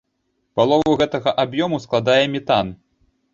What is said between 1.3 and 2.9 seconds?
аб'ёму складае метан.